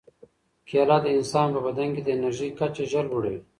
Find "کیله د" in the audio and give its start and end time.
0.69-1.05